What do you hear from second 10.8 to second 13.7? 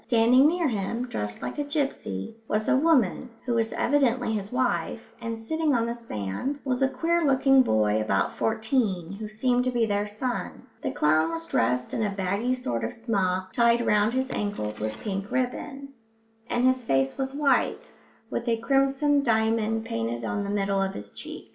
The clown was dressed in a baggy sort of smock,